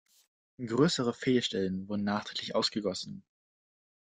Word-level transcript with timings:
Größere 0.65 1.13
Fehlstellen 1.13 1.87
wurden 1.87 2.05
nachträglich 2.05 2.55
ausgegossen. 2.55 3.21